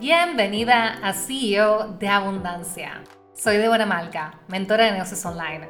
[0.00, 3.04] Bienvenida a CEO de Abundancia.
[3.32, 5.68] Soy Débora Malca, mentora de negocios online.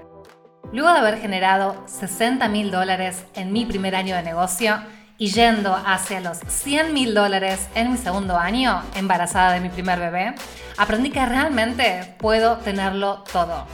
[0.73, 4.83] Luego de haber generado 60 mil dólares en mi primer año de negocio
[5.18, 10.00] y yendo hacia los 100 mil dólares en mi segundo año, embarazada de mi primer
[10.00, 10.34] bebé,
[10.79, 13.66] aprendí que realmente puedo tenerlo todo.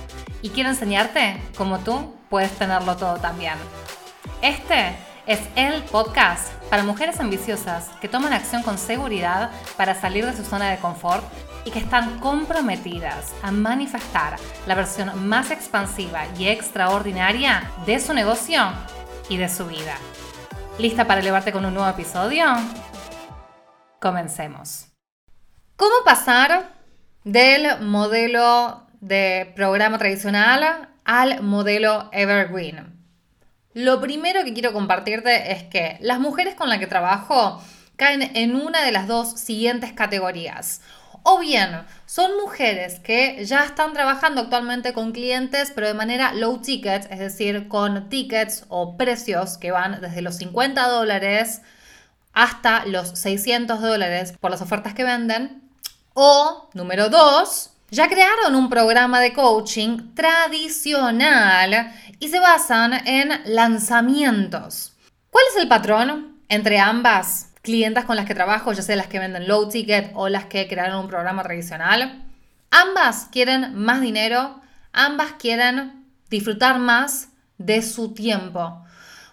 [0.42, 3.54] Y quiero enseñarte cómo tú puedes tenerlo todo también.
[4.42, 4.96] Este
[5.26, 10.44] es el podcast para mujeres ambiciosas que toman acción con seguridad para salir de su
[10.44, 11.24] zona de confort
[11.64, 18.60] y que están comprometidas a manifestar la versión más expansiva y extraordinaria de su negocio
[19.28, 19.96] y de su vida.
[20.78, 22.46] ¿Lista para elevarte con un nuevo episodio?
[24.00, 24.86] Comencemos.
[25.76, 26.72] ¿Cómo pasar
[27.24, 32.99] del modelo de programa tradicional al modelo Evergreen?
[33.72, 37.62] Lo primero que quiero compartirte es que las mujeres con las que trabajo
[37.94, 40.80] caen en una de las dos siguientes categorías.
[41.22, 46.58] O bien son mujeres que ya están trabajando actualmente con clientes, pero de manera low
[46.62, 51.60] ticket, es decir, con tickets o precios que van desde los 50 dólares
[52.32, 55.62] hasta los 600 dólares por las ofertas que venden.
[56.14, 64.94] O, número dos, ya crearon un programa de coaching tradicional y se basan en lanzamientos.
[65.30, 69.18] ¿Cuál es el patrón entre ambas clientas con las que trabajo, ya sea las que
[69.18, 72.24] venden low ticket o las que crearon un programa tradicional?
[72.70, 74.60] Ambas quieren más dinero,
[74.92, 78.84] ambas quieren disfrutar más de su tiempo.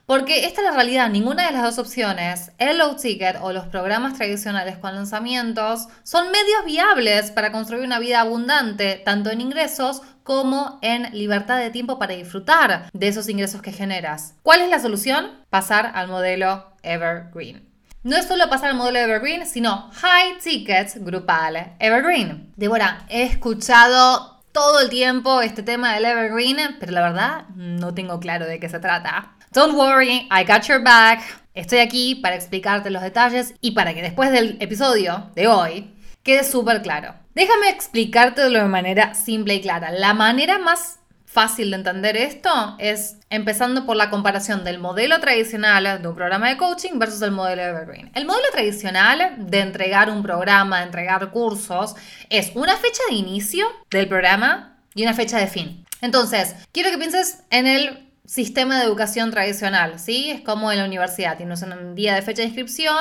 [0.08, 3.66] Porque esta es la realidad, ninguna de las dos opciones, el low ticket o los
[3.66, 10.02] programas tradicionales con lanzamientos, son medios viables para construir una vida abundante, tanto en ingresos
[10.24, 14.36] como en libertad de tiempo para disfrutar de esos ingresos que generas.
[14.44, 15.44] ¿Cuál es la solución?
[15.50, 17.68] Pasar al modelo Evergreen.
[18.04, 22.54] No es solo pasar al modelo Evergreen, sino High Tickets Grupal Evergreen.
[22.56, 28.22] Débora, he escuchado todo el tiempo este tema del Evergreen, pero la verdad no tengo
[28.22, 29.34] claro de qué se trata.
[29.54, 31.22] Don't worry, I got your back.
[31.54, 36.44] Estoy aquí para explicarte los detalles y para que después del episodio de hoy quede
[36.44, 37.16] súper claro.
[37.34, 39.92] Déjame explicártelo de manera simple y clara.
[39.92, 46.02] La manera más fácil de entender esto es empezando por la comparación del modelo tradicional
[46.02, 48.12] de un programa de coaching versus el modelo Evergreen.
[48.16, 51.96] El modelo tradicional de entregar un programa, de entregar cursos,
[52.30, 55.86] es una fecha de inicio del programa y una fecha de fin.
[56.02, 60.30] Entonces, quiero que pienses en el sistema de educación tradicional, ¿sí?
[60.30, 62.94] Es como en la universidad, tienes un día de fecha de inscripción,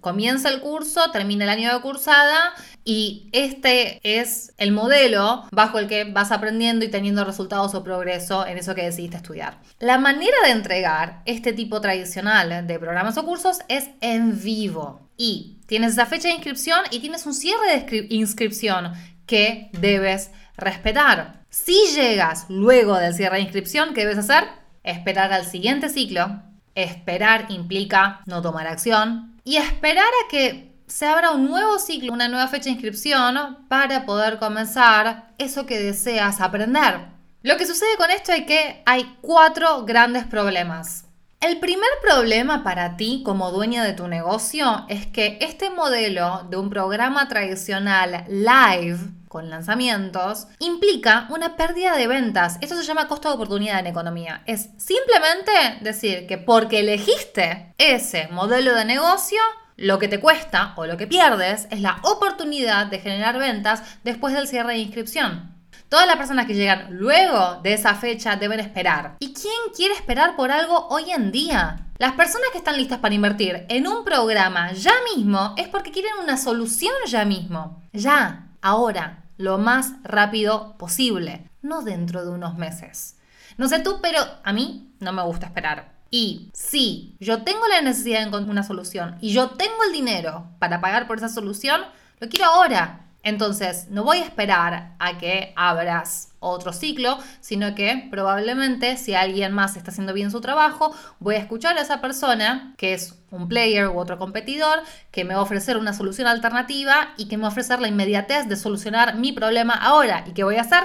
[0.00, 5.88] comienza el curso, termina el año de cursada y este es el modelo bajo el
[5.88, 9.60] que vas aprendiendo y teniendo resultados o progreso en eso que decidiste estudiar.
[9.78, 15.60] La manera de entregar este tipo tradicional de programas o cursos es en vivo y
[15.66, 18.94] tienes esa fecha de inscripción y tienes un cierre de inscripción
[19.26, 21.44] que debes respetar.
[21.50, 24.61] Si llegas luego del cierre de inscripción, ¿qué debes hacer?
[24.82, 26.42] Esperar al siguiente ciclo.
[26.74, 29.38] Esperar implica no tomar acción.
[29.44, 34.04] Y esperar a que se abra un nuevo ciclo, una nueva fecha de inscripción para
[34.04, 37.12] poder comenzar eso que deseas aprender.
[37.42, 41.06] Lo que sucede con esto es que hay cuatro grandes problemas.
[41.40, 46.56] El primer problema para ti como dueña de tu negocio es que este modelo de
[46.56, 48.98] un programa tradicional live
[49.32, 52.58] con lanzamientos, implica una pérdida de ventas.
[52.60, 54.42] Esto se llama costo de oportunidad en economía.
[54.44, 55.50] Es simplemente
[55.80, 59.38] decir que porque elegiste ese modelo de negocio,
[59.78, 64.34] lo que te cuesta o lo que pierdes es la oportunidad de generar ventas después
[64.34, 65.56] del cierre de inscripción.
[65.88, 69.16] Todas las personas que llegan luego de esa fecha deben esperar.
[69.18, 71.86] ¿Y quién quiere esperar por algo hoy en día?
[71.96, 76.12] Las personas que están listas para invertir en un programa ya mismo es porque quieren
[76.22, 77.82] una solución ya mismo.
[77.94, 83.16] Ya, ahora lo más rápido posible, no dentro de unos meses.
[83.58, 85.92] No sé tú, pero a mí no me gusta esperar.
[86.10, 90.46] Y si yo tengo la necesidad de encontrar una solución y yo tengo el dinero
[90.60, 91.80] para pagar por esa solución,
[92.20, 93.06] lo quiero ahora.
[93.22, 99.52] Entonces, no voy a esperar a que abras otro ciclo, sino que probablemente si alguien
[99.52, 103.48] más está haciendo bien su trabajo, voy a escuchar a esa persona, que es un
[103.48, 104.80] player u otro competidor,
[105.12, 107.88] que me va a ofrecer una solución alternativa y que me va a ofrecer la
[107.88, 110.24] inmediatez de solucionar mi problema ahora.
[110.26, 110.82] ¿Y qué voy a hacer?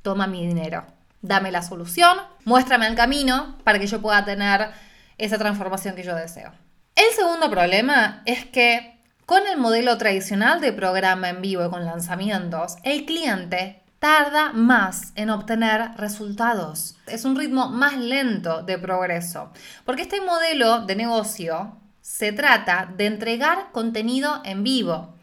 [0.00, 0.86] Toma mi dinero.
[1.20, 4.70] Dame la solución, muéstrame el camino para que yo pueda tener
[5.18, 6.52] esa transformación que yo deseo.
[6.94, 8.97] El segundo problema es que
[9.28, 15.12] con el modelo tradicional de programa en vivo y con lanzamientos, el cliente tarda más
[15.16, 16.96] en obtener resultados.
[17.06, 19.52] Es un ritmo más lento de progreso,
[19.84, 25.14] porque este modelo de negocio se trata de entregar contenido en vivo.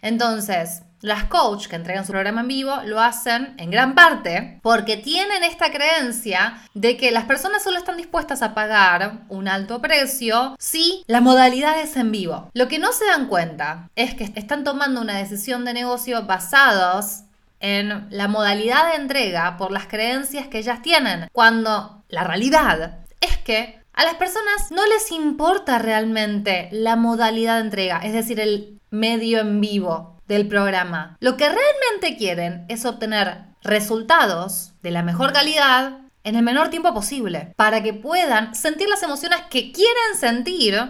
[0.00, 4.96] Entonces, las coach que entregan su programa en vivo lo hacen en gran parte porque
[4.96, 10.56] tienen esta creencia de que las personas solo están dispuestas a pagar un alto precio
[10.58, 12.50] si la modalidad es en vivo.
[12.54, 17.22] Lo que no se dan cuenta es que están tomando una decisión de negocio basados
[17.60, 23.36] en la modalidad de entrega por las creencias que ellas tienen, cuando la realidad es
[23.38, 28.80] que a las personas no les importa realmente la modalidad de entrega, es decir, el
[28.90, 31.16] medio en vivo del programa.
[31.18, 36.94] Lo que realmente quieren es obtener resultados de la mejor calidad en el menor tiempo
[36.94, 40.80] posible, para que puedan sentir las emociones que quieren sentir,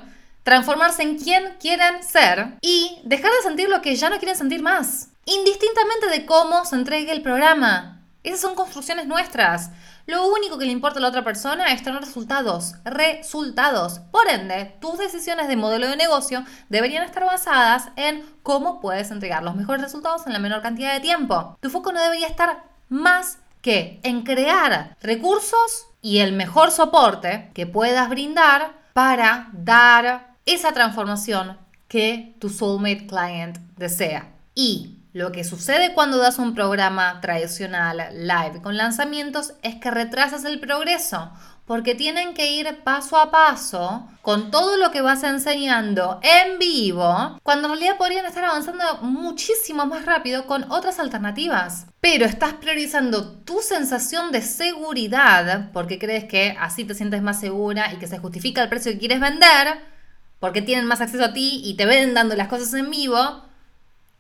[0.43, 4.63] transformarse en quien quieren ser y dejar de sentir lo que ya no quieren sentir
[4.63, 8.00] más, indistintamente de cómo se entregue el programa.
[8.23, 9.71] Esas son construcciones nuestras.
[10.07, 14.01] Lo único que le importa a la otra persona es tener resultados, resultados.
[14.11, 19.43] Por ende, tus decisiones de modelo de negocio deberían estar basadas en cómo puedes entregar
[19.43, 21.57] los mejores resultados en la menor cantidad de tiempo.
[21.61, 27.67] Tu foco no debería estar más que en crear recursos y el mejor soporte que
[27.67, 31.59] puedas brindar para dar esa transformación
[31.89, 34.29] que tu soulmate client desea.
[34.55, 40.45] Y lo que sucede cuando das un programa tradicional live con lanzamientos es que retrasas
[40.45, 41.33] el progreso,
[41.67, 47.39] porque tienen que ir paso a paso con todo lo que vas enseñando en vivo,
[47.43, 51.87] cuando en realidad podrían estar avanzando muchísimo más rápido con otras alternativas.
[52.01, 57.93] Pero estás priorizando tu sensación de seguridad, porque crees que así te sientes más segura
[57.93, 59.81] y que se justifica el precio que quieres vender,
[60.39, 63.50] porque tienen más acceso a ti y te ven dando las cosas en vivo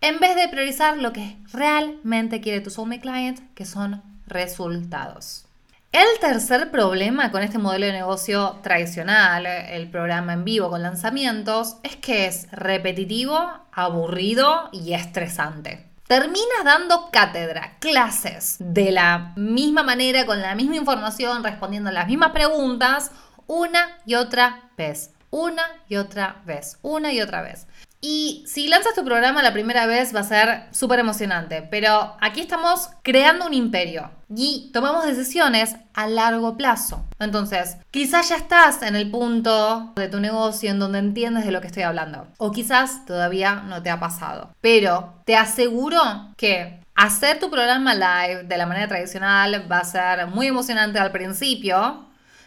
[0.00, 5.44] en vez de priorizar lo que realmente quiere tu soulmate client, que son resultados.
[5.92, 11.78] El tercer problema con este modelo de negocio tradicional, el programa en vivo con lanzamientos,
[11.82, 13.36] es que es repetitivo,
[13.72, 15.86] aburrido y estresante.
[16.06, 22.30] Terminas dando cátedra, clases, de la misma manera, con la misma información, respondiendo las mismas
[22.30, 23.10] preguntas,
[23.46, 27.66] una y otra vez, una y otra vez, una y otra vez.
[28.00, 32.40] Y si lanzas tu programa la primera vez va a ser súper emocionante, pero aquí
[32.40, 37.04] estamos creando un imperio y tomamos decisiones a largo plazo.
[37.18, 41.60] Entonces, quizás ya estás en el punto de tu negocio en donde entiendes de lo
[41.60, 46.00] que estoy hablando, o quizás todavía no te ha pasado, pero te aseguro
[46.38, 51.12] que hacer tu programa live de la manera tradicional va a ser muy emocionante al
[51.12, 52.06] principio,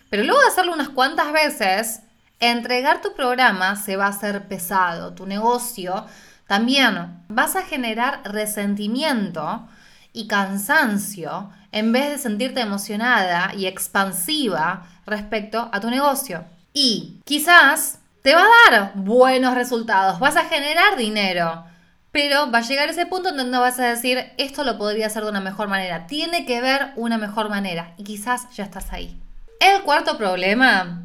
[0.09, 2.01] pero luego de hacerlo unas cuantas veces,
[2.51, 6.05] entregar tu programa se va a hacer pesado, tu negocio
[6.47, 9.67] también vas a generar resentimiento
[10.11, 16.45] y cansancio en vez de sentirte emocionada y expansiva respecto a tu negocio.
[16.73, 21.65] Y quizás te va a dar buenos resultados, vas a generar dinero,
[22.11, 25.23] pero va a llegar ese punto en donde vas a decir, esto lo podría hacer
[25.23, 29.19] de una mejor manera, tiene que ver una mejor manera y quizás ya estás ahí.
[29.59, 31.01] El cuarto problema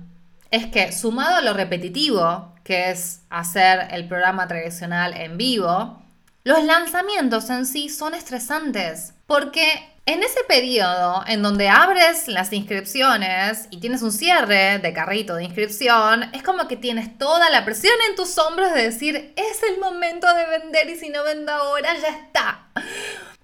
[0.50, 6.02] es que sumado a lo repetitivo, que es hacer el programa tradicional en vivo,
[6.44, 9.66] los lanzamientos en sí son estresantes, porque
[10.06, 15.44] en ese periodo en donde abres las inscripciones y tienes un cierre de carrito de
[15.44, 19.78] inscripción, es como que tienes toda la presión en tus hombros de decir, es el
[19.78, 22.68] momento de vender y si no vendo ahora, ya está.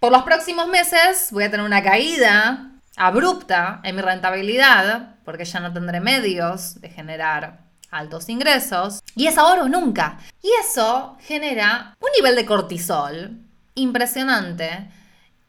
[0.00, 5.60] Por los próximos meses voy a tener una caída abrupta en mi rentabilidad, porque ya
[5.60, 10.18] no tendré medios de generar altos ingresos, y es ahora o nunca.
[10.42, 13.38] Y eso genera un nivel de cortisol
[13.74, 14.88] impresionante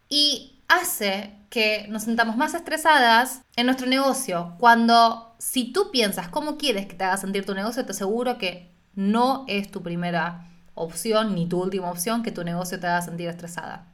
[0.09, 6.57] y hace que nos sintamos más estresadas en nuestro negocio, cuando si tú piensas cómo
[6.57, 11.35] quieres que te haga sentir tu negocio, te aseguro que no es tu primera opción
[11.35, 13.87] ni tu última opción que tu negocio te haga sentir estresada.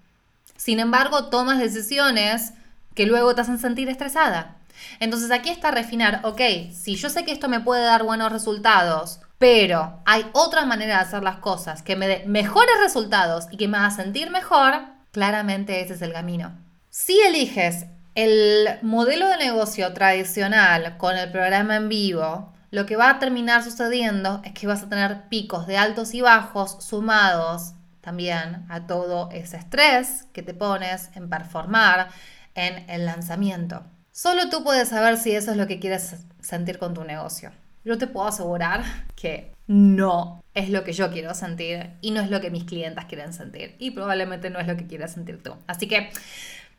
[0.56, 2.54] Sin embargo, tomas decisiones
[2.94, 4.58] que luego te hacen sentir estresada.
[5.00, 6.42] Entonces aquí está refinar, ok,
[6.74, 11.02] si yo sé que esto me puede dar buenos resultados, pero hay otra manera de
[11.02, 14.82] hacer las cosas que me dé mejores resultados y que me haga sentir mejor,
[15.12, 16.58] claramente ese es el camino.
[16.90, 23.10] Si eliges el modelo de negocio tradicional con el programa en vivo, lo que va
[23.10, 28.66] a terminar sucediendo es que vas a tener picos de altos y bajos sumados también
[28.70, 32.10] a todo ese estrés que te pones en performar,
[32.56, 33.84] en el lanzamiento.
[34.12, 37.52] Solo tú puedes saber si eso es lo que quieres sentir con tu negocio.
[37.84, 38.84] Yo te puedo asegurar
[39.16, 43.06] que no es lo que yo quiero sentir y no es lo que mis clientes
[43.06, 45.56] quieren sentir y probablemente no es lo que quieras sentir tú.
[45.66, 46.12] Así que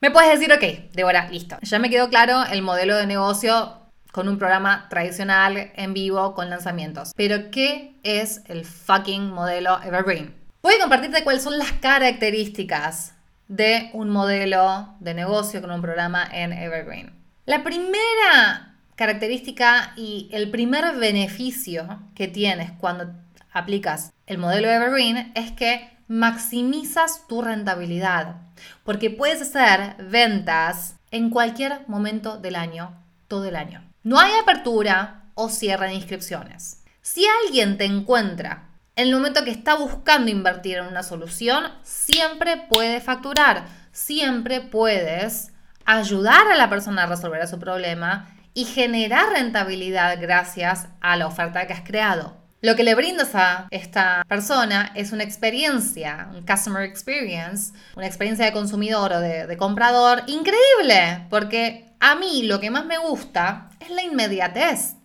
[0.01, 1.57] me puedes decir, ok, Débora, listo.
[1.63, 3.79] Ya me quedó claro el modelo de negocio
[4.13, 7.13] con un programa tradicional en vivo con lanzamientos.
[7.17, 10.35] Pero ¿qué es el fucking modelo Evergreen?
[10.63, 13.15] Voy a compartirte cuáles son las características
[13.53, 17.13] de un modelo de negocio con un programa en Evergreen.
[17.45, 23.13] La primera característica y el primer beneficio que tienes cuando
[23.53, 28.37] aplicas el modelo Evergreen es que maximizas tu rentabilidad,
[28.85, 33.85] porque puedes hacer ventas en cualquier momento del año, todo el año.
[34.03, 36.83] No hay apertura o cierre de inscripciones.
[37.03, 42.57] Si alguien te encuentra en el momento que está buscando invertir en una solución, siempre
[42.69, 45.53] puede facturar, siempre puedes
[45.85, 51.67] ayudar a la persona a resolver su problema y generar rentabilidad gracias a la oferta
[51.67, 52.37] que has creado.
[52.61, 58.45] Lo que le brindas a esta persona es una experiencia, un customer experience, una experiencia
[58.45, 63.71] de consumidor o de, de comprador increíble, porque a mí lo que más me gusta
[63.81, 64.97] es la inmediatez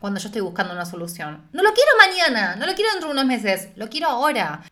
[0.00, 1.48] cuando yo estoy buscando una solución.
[1.52, 4.62] No lo quiero mañana, no lo quiero dentro de unos meses, lo quiero ahora.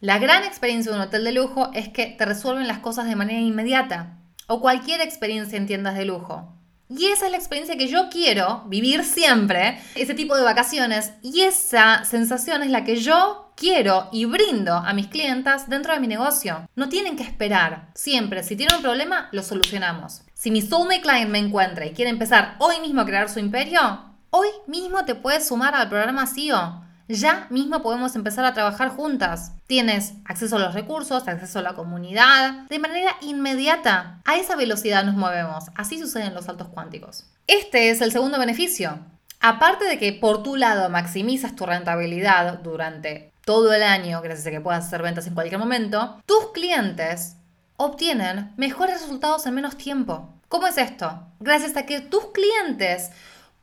[0.00, 3.16] La gran experiencia de un hotel de lujo es que te resuelven las cosas de
[3.16, 4.18] manera inmediata.
[4.46, 6.52] O cualquier experiencia en tiendas de lujo.
[6.88, 11.14] Y esa es la experiencia que yo quiero vivir siempre, ese tipo de vacaciones.
[11.20, 16.00] Y esa sensación es la que yo quiero y brindo a mis clientas dentro de
[16.00, 16.68] mi negocio.
[16.76, 17.88] No tienen que esperar.
[17.94, 20.22] Siempre, si tienen un problema, lo solucionamos.
[20.34, 24.05] Si mi soulmate client me encuentra y quiere empezar hoy mismo a crear su imperio,
[24.38, 26.84] Hoy mismo te puedes sumar al programa SEO.
[27.08, 29.52] Ya mismo podemos empezar a trabajar juntas.
[29.66, 34.20] Tienes acceso a los recursos, acceso a la comunidad, de manera inmediata.
[34.26, 35.64] A esa velocidad nos movemos.
[35.74, 37.24] Así suceden los saltos cuánticos.
[37.46, 38.98] Este es el segundo beneficio.
[39.40, 44.50] Aparte de que por tu lado maximizas tu rentabilidad durante todo el año, gracias a
[44.50, 47.36] que puedas hacer ventas en cualquier momento, tus clientes
[47.78, 50.28] obtienen mejores resultados en menos tiempo.
[50.48, 51.22] ¿Cómo es esto?
[51.40, 53.10] Gracias a que tus clientes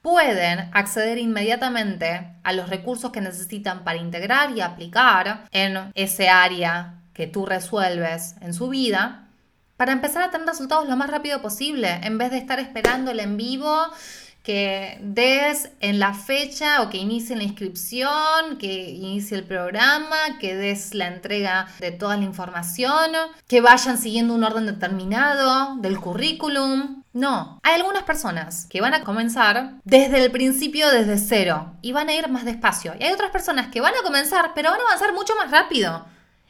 [0.03, 6.95] pueden acceder inmediatamente a los recursos que necesitan para integrar y aplicar en ese área
[7.13, 9.27] que tú resuelves en su vida
[9.77, 13.21] para empezar a tener resultados lo más rápido posible en vez de estar esperando el
[13.21, 13.75] en vivo
[14.43, 20.55] que des en la fecha o que inicie la inscripción, que inicie el programa, que
[20.55, 23.11] des la entrega de toda la información,
[23.47, 27.03] que vayan siguiendo un orden determinado del currículum.
[27.13, 32.09] No, hay algunas personas que van a comenzar desde el principio, desde cero, y van
[32.09, 32.93] a ir más despacio.
[32.99, 36.05] Y hay otras personas que van a comenzar, pero van a avanzar mucho más rápido.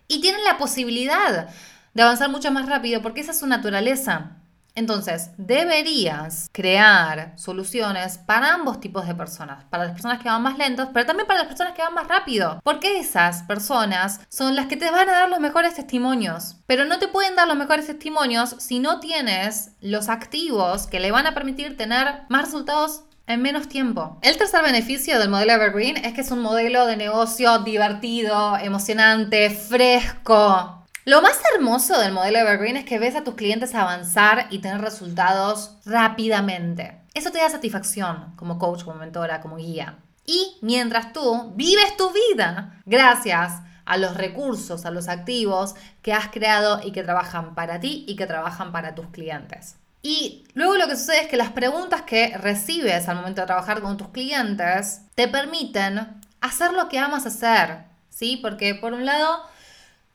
[0.07, 1.49] Y tienen la posibilidad
[1.93, 4.31] de avanzar mucho más rápido porque esa es su naturaleza.
[4.75, 10.57] Entonces, deberías crear soluciones para ambos tipos de personas, para las personas que van más
[10.57, 14.65] lentos, pero también para las personas que van más rápido, porque esas personas son las
[14.65, 17.85] que te van a dar los mejores testimonios, pero no te pueden dar los mejores
[17.85, 23.41] testimonios si no tienes los activos que le van a permitir tener más resultados en
[23.41, 24.17] menos tiempo.
[24.21, 29.49] El tercer beneficio del modelo Evergreen es que es un modelo de negocio divertido, emocionante,
[29.49, 34.59] fresco, lo más hermoso del modelo Evergreen es que ves a tus clientes avanzar y
[34.59, 36.99] tener resultados rápidamente.
[37.13, 39.97] Eso te da satisfacción como coach, como mentora, como guía.
[40.25, 46.29] Y mientras tú vives tu vida gracias a los recursos, a los activos que has
[46.29, 49.75] creado y que trabajan para ti y que trabajan para tus clientes.
[50.01, 53.81] Y luego lo que sucede es que las preguntas que recibes al momento de trabajar
[53.81, 58.37] con tus clientes te permiten hacer lo que amas hacer, ¿sí?
[58.41, 59.43] Porque por un lado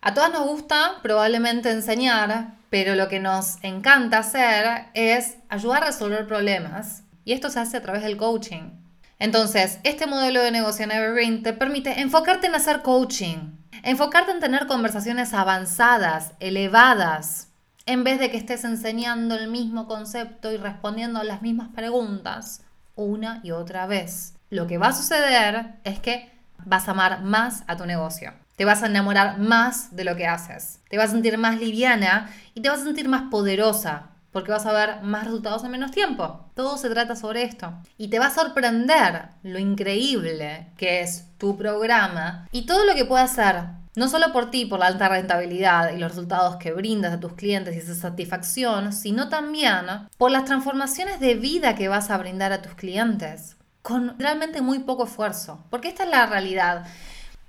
[0.01, 5.87] a todas nos gusta probablemente enseñar, pero lo que nos encanta hacer es ayudar a
[5.87, 7.03] resolver problemas.
[7.25, 8.71] Y esto se hace a través del coaching.
[9.19, 14.41] Entonces, este modelo de negocio en Evergreen te permite enfocarte en hacer coaching, enfocarte en
[14.41, 17.49] tener conversaciones avanzadas, elevadas,
[17.85, 22.63] en vez de que estés enseñando el mismo concepto y respondiendo las mismas preguntas
[22.95, 24.35] una y otra vez.
[24.51, 26.31] Lo que va a suceder es que
[26.65, 28.33] vas a amar más a tu negocio.
[28.59, 30.81] Te vas a enamorar más de lo que haces.
[30.91, 34.67] Te vas a sentir más liviana y te vas a sentir más poderosa porque vas
[34.67, 36.51] a ver más resultados en menos tiempo.
[36.55, 37.73] Todo se trata sobre esto.
[37.99, 43.05] Y te va a sorprender lo increíble que es tu programa y todo lo que
[43.05, 43.63] puede hacer.
[43.95, 47.35] No solo por ti, por la alta rentabilidad y los resultados que brindas a tus
[47.35, 49.87] clientes y esa satisfacción, sino también
[50.17, 54.81] por las transformaciones de vida que vas a brindar a tus clientes con realmente muy
[54.81, 55.65] poco esfuerzo.
[55.71, 56.87] Porque esta es la realidad.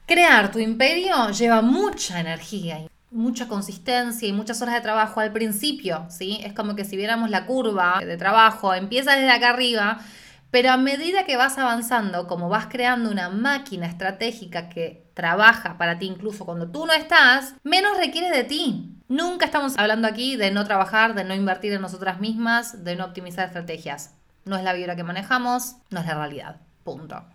[0.10, 5.32] Crear tu imperio lleva mucha energía y mucha consistencia y muchas horas de trabajo al
[5.32, 6.40] principio, ¿sí?
[6.44, 10.00] Es como que si viéramos la curva de trabajo, empieza desde acá arriba,
[10.50, 16.00] pero a medida que vas avanzando, como vas creando una máquina estratégica que trabaja para
[16.00, 18.96] ti incluso cuando tú no estás, menos requiere de ti.
[19.10, 23.06] Nunca estamos hablando aquí de no trabajar, de no invertir en nosotras mismas, de no
[23.06, 24.16] optimizar estrategias.
[24.44, 26.62] No es la vibra que manejamos, no es la realidad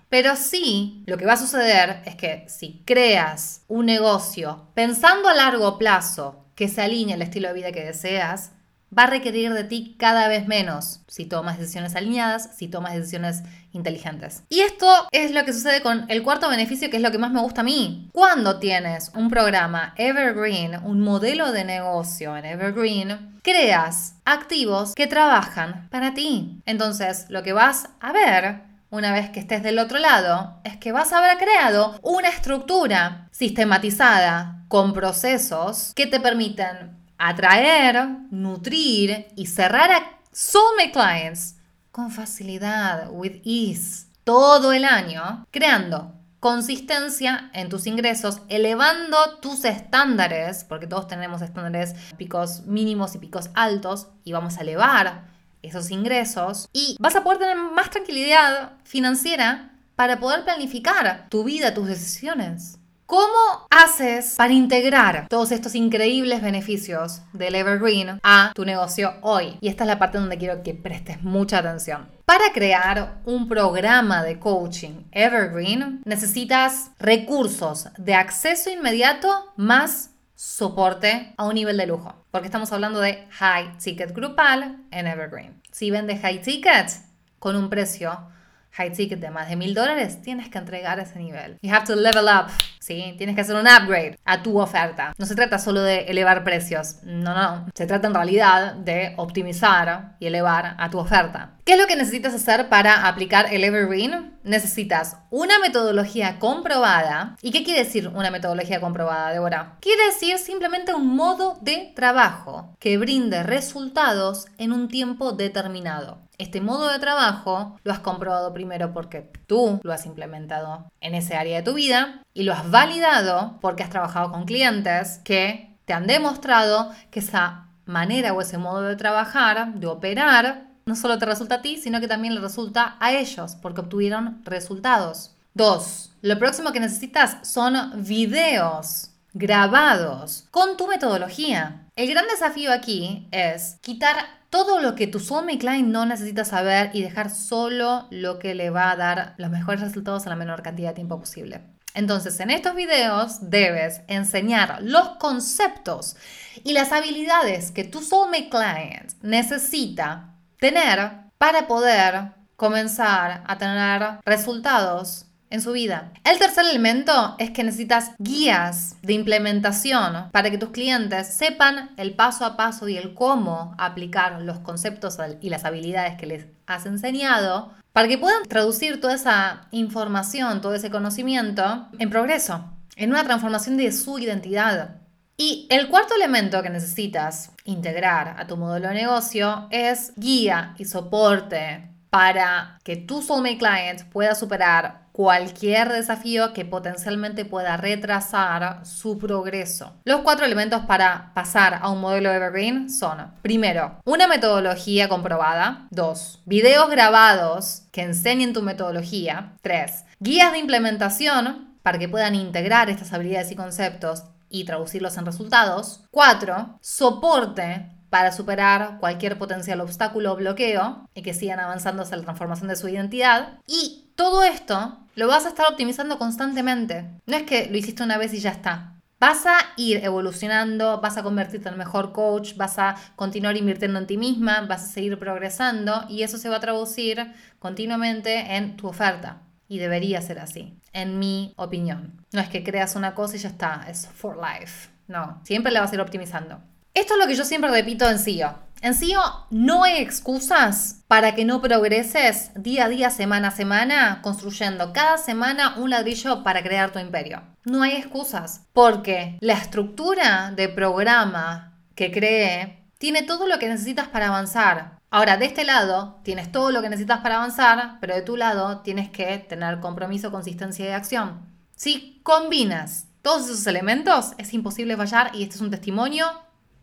[0.08, 5.34] Pero sí, lo que va a suceder es que si creas un negocio pensando a
[5.34, 8.52] largo plazo que se alinee al estilo de vida que deseas,
[8.96, 13.42] va a requerir de ti cada vez menos si tomas decisiones alineadas, si tomas decisiones
[13.72, 14.44] inteligentes.
[14.48, 17.32] Y esto es lo que sucede con el cuarto beneficio, que es lo que más
[17.32, 18.08] me gusta a mí.
[18.12, 25.88] Cuando tienes un programa Evergreen, un modelo de negocio en Evergreen, creas activos que trabajan
[25.90, 26.62] para ti.
[26.66, 30.92] Entonces, lo que vas a ver una vez que estés del otro lado, es que
[30.92, 39.46] vas a haber creado una estructura sistematizada con procesos que te permiten atraer, nutrir y
[39.46, 41.56] cerrar a soulmate clients
[41.90, 50.62] con facilidad, with ease, todo el año, creando consistencia en tus ingresos, elevando tus estándares,
[50.62, 55.33] porque todos tenemos estándares, picos mínimos y picos altos, y vamos a elevar
[55.66, 61.74] esos ingresos, y vas a poder tener más tranquilidad financiera para poder planificar tu vida,
[61.74, 62.78] tus decisiones.
[63.06, 69.58] ¿Cómo haces para integrar todos estos increíbles beneficios del Evergreen a tu negocio hoy?
[69.60, 72.08] Y esta es la parte donde quiero que prestes mucha atención.
[72.24, 80.13] Para crear un programa de coaching Evergreen necesitas recursos de acceso inmediato más
[80.44, 85.62] soporte a un nivel de lujo, porque estamos hablando de high ticket grupal en Evergreen.
[85.72, 86.90] Si vendes high ticket
[87.38, 88.28] con un precio
[88.72, 91.56] high ticket de más de mil dólares, tienes que entregar ese nivel.
[91.62, 92.50] You have to level up,
[92.84, 93.14] ¿sí?
[93.16, 95.14] Tienes que hacer un upgrade a tu oferta.
[95.16, 97.66] No se trata solo de elevar precios, no, no.
[97.74, 101.52] Se trata en realidad de optimizar y elevar a tu oferta.
[101.64, 104.38] ¿Qué es lo que necesitas hacer para aplicar el Evergreen?
[104.42, 107.36] Necesitas una metodología comprobada.
[107.40, 109.78] ¿Y qué quiere decir una metodología comprobada, Débora?
[109.80, 116.18] Quiere decir simplemente un modo de trabajo que brinde resultados en un tiempo determinado.
[116.36, 121.36] Este modo de trabajo lo has comprobado primero porque tú lo has implementado en ese
[121.36, 125.92] área de tu vida y lo has validado porque has trabajado con clientes que te
[125.92, 131.26] han demostrado que esa manera o ese modo de trabajar, de operar, no solo te
[131.26, 135.34] resulta a ti, sino que también le resulta a ellos porque obtuvieron resultados.
[135.54, 141.86] Dos, lo próximo que necesitas son videos grabados con tu metodología.
[141.96, 144.16] El gran desafío aquí es quitar
[144.50, 148.70] todo lo que tu soulmate client no necesita saber y dejar solo lo que le
[148.70, 151.73] va a dar los mejores resultados en la menor cantidad de tiempo posible.
[151.94, 156.16] Entonces, en estos videos debes enseñar los conceptos
[156.64, 165.26] y las habilidades que tu soulmate client necesita tener para poder comenzar a tener resultados
[165.50, 166.10] en su vida.
[166.24, 172.14] El tercer elemento es que necesitas guías de implementación para que tus clientes sepan el
[172.14, 176.86] paso a paso y el cómo aplicar los conceptos y las habilidades que les has
[176.86, 183.22] enseñado para que puedan traducir toda esa información, todo ese conocimiento en progreso, en una
[183.22, 184.96] transformación de su identidad.
[185.36, 190.86] Y el cuarto elemento que necesitas integrar a tu modelo de negocio es guía y
[190.86, 199.16] soporte para que tu soulmate client pueda superar cualquier desafío que potencialmente pueda retrasar su
[199.16, 199.92] progreso.
[200.04, 206.42] Los cuatro elementos para pasar a un modelo Evergreen son, primero, una metodología comprobada, dos,
[206.46, 213.12] videos grabados que enseñen tu metodología, tres, guías de implementación para que puedan integrar estas
[213.12, 220.36] habilidades y conceptos y traducirlos en resultados, cuatro, soporte para superar cualquier potencial obstáculo o
[220.36, 223.58] bloqueo y que sigan avanzando hacia la transformación de su identidad.
[223.66, 227.10] Y todo esto lo vas a estar optimizando constantemente.
[227.26, 229.00] No es que lo hiciste una vez y ya está.
[229.18, 234.06] Vas a ir evolucionando, vas a convertirte en mejor coach, vas a continuar invirtiendo en
[234.06, 238.86] ti misma, vas a seguir progresando y eso se va a traducir continuamente en tu
[238.86, 239.42] oferta.
[239.66, 242.24] Y debería ser así, en mi opinión.
[242.30, 244.88] No es que creas una cosa y ya está, es for life.
[245.08, 246.60] No, siempre la vas a ir optimizando.
[246.94, 248.56] Esto es lo que yo siempre repito en CEO.
[248.80, 254.20] En CEO no hay excusas para que no progreses día a día, semana a semana,
[254.22, 257.42] construyendo cada semana un ladrillo para crear tu imperio.
[257.64, 264.06] No hay excusas, porque la estructura de programa que cree tiene todo lo que necesitas
[264.06, 265.00] para avanzar.
[265.10, 268.82] Ahora, de este lado, tienes todo lo que necesitas para avanzar, pero de tu lado
[268.82, 271.40] tienes que tener compromiso, consistencia y acción.
[271.74, 276.26] Si combinas todos esos elementos, es imposible fallar y este es un testimonio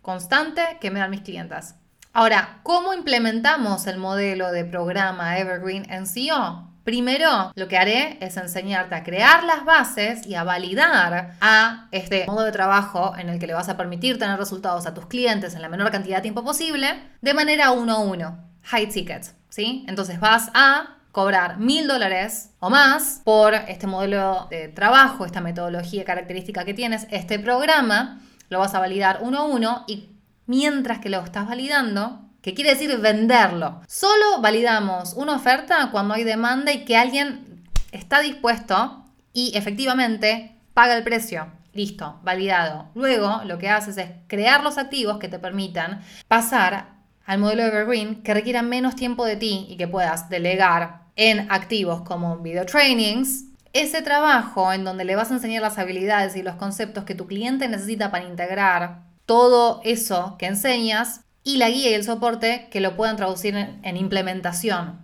[0.01, 1.75] constante que me dan mis clientas.
[2.13, 6.67] Ahora, ¿cómo implementamos el modelo de programa Evergreen en CEO?
[6.83, 12.25] Primero, lo que haré es enseñarte a crear las bases y a validar a este
[12.25, 15.53] modo de trabajo en el que le vas a permitir tener resultados a tus clientes
[15.53, 16.87] en la menor cantidad de tiempo posible
[17.21, 19.85] de manera uno a uno, high ticket, ¿sí?
[19.87, 26.03] Entonces vas a cobrar mil dólares o más por este modelo de trabajo, esta metodología
[26.03, 30.09] característica que tienes, este programa, lo vas a validar uno a uno y
[30.45, 33.81] mientras que lo estás validando, ¿qué quiere decir venderlo.
[33.87, 40.97] Solo validamos una oferta cuando hay demanda y que alguien está dispuesto y efectivamente paga
[40.97, 41.47] el precio.
[41.73, 42.89] Listo, validado.
[42.93, 46.89] Luego lo que haces es crear los activos que te permitan pasar
[47.25, 52.01] al modelo Evergreen que requieran menos tiempo de ti y que puedas delegar en activos
[52.01, 56.55] como video trainings, ese trabajo en donde le vas a enseñar las habilidades y los
[56.55, 61.93] conceptos que tu cliente necesita para integrar todo eso que enseñas y la guía y
[61.93, 64.99] el soporte que lo puedan traducir en, en implementación,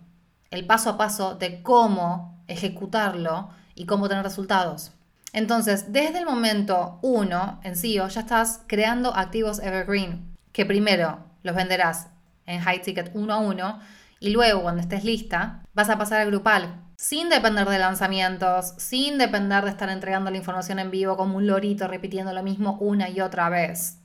[0.51, 4.91] el paso a paso de cómo ejecutarlo y cómo tener resultados.
[5.33, 11.55] Entonces, desde el momento uno en sí, ya estás creando activos evergreen, que primero los
[11.55, 12.07] venderás
[12.45, 13.79] en high ticket uno a uno
[14.19, 19.17] y luego cuando estés lista vas a pasar al grupal, sin depender de lanzamientos, sin
[19.17, 23.09] depender de estar entregando la información en vivo como un lorito repitiendo lo mismo una
[23.09, 23.99] y otra vez.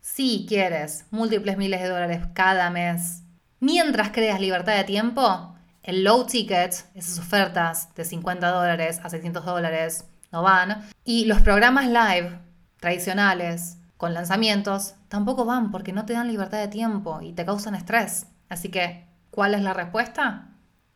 [0.00, 3.22] Si quieres múltiples miles de dólares cada mes,
[3.60, 9.44] mientras creas libertad de tiempo, el low ticket, esas ofertas de 50 dólares a 600
[9.44, 10.84] dólares, no van.
[11.04, 12.38] Y los programas live
[12.80, 17.74] tradicionales con lanzamientos tampoco van porque no te dan libertad de tiempo y te causan
[17.74, 18.26] estrés.
[18.48, 20.46] Así que, ¿cuál es la respuesta?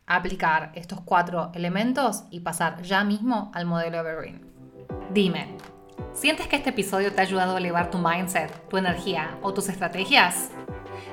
[0.07, 4.49] Aplicar estos cuatro elementos y pasar ya mismo al modelo Evergreen.
[5.11, 5.57] Dime,
[6.13, 9.69] ¿sientes que este episodio te ha ayudado a elevar tu mindset, tu energía o tus
[9.69, 10.51] estrategias?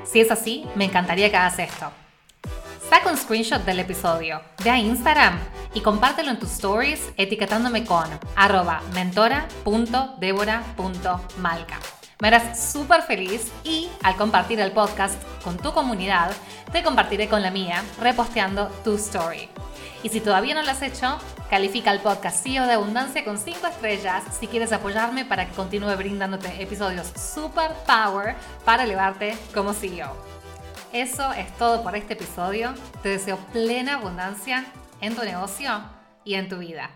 [0.03, 1.91] Si es así, me encantaría que hagas esto.
[2.87, 5.39] Saca un screenshot del episodio, ve a Instagram
[5.73, 11.79] y compártelo en tus stories etiquetándome con arroba mentora.debora.malca.
[12.19, 16.31] Me harás súper feliz y al compartir el podcast con tu comunidad,
[16.71, 19.49] te compartiré con la mía reposteando tu story.
[20.01, 21.17] Y si todavía no lo has hecho,
[21.49, 25.93] califica el podcast CEO de Abundancia con 5 estrellas si quieres apoyarme para que continúe
[25.97, 30.15] brindándote episodios super power para elevarte como CEO.
[30.93, 32.73] Eso es todo por este episodio.
[33.03, 34.65] Te deseo plena abundancia
[35.01, 35.83] en tu negocio
[36.23, 36.91] y en tu vida.